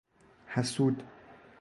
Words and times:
حسود 0.55 1.03